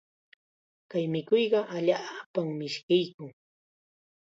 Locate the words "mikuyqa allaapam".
1.13-2.47